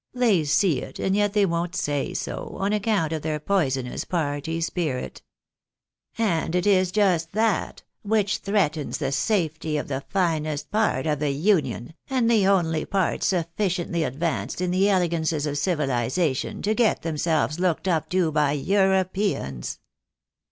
They 0.15 0.45
see 0.45 0.79
it, 0.81 0.97
and 0.97 1.15
yet 1.15 1.33
tliey 1.33 1.45
won't 1.45 1.75
say 1.75 2.15
so, 2.15 2.55
on 2.59 2.73
account 2.73 3.13
of 3.13 3.21
their 3.21 3.39
poisonous 3.39 4.03
party 4.03 4.59
spirit. 4.59 5.21
And 6.17 6.55
it's 6.55 6.89
just 6.89 7.33
that, 7.33 7.83
which 8.01 8.39
threatens 8.39 8.97
the 8.97 9.11
safety 9.11 9.77
of 9.77 9.89
the 9.89 10.01
finest 10.09 10.71
part 10.71 11.05
of 11.05 11.19
the 11.19 11.29
Union, 11.29 11.93
and 12.09 12.27
the 12.31 12.47
only 12.47 12.83
part 12.83 13.21
sufliciently 13.21 14.03
advanced 14.03 14.59
in 14.59 14.71
the 14.71 14.89
elegances 14.89 15.45
of 15.45 15.59
civilisation 15.59 16.63
to 16.63 16.73
get 16.73 17.03
themselves 17.03 17.59
looked 17.59 17.87
up 17.87 18.09
to 18.09 18.31
by 18.31 18.57
Europeyans." 18.57 19.77